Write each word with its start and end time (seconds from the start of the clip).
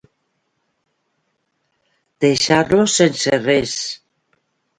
Deixar-lo 2.25 2.87
sense 2.95 3.37
res. 3.45 3.77